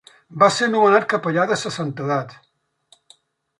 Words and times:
Va 0.43 0.47
ser 0.55 0.69
nomenat 0.75 1.05
capellà 1.11 1.45
de 1.53 1.59
Sa 1.65 1.73
Santedat. 1.77 2.35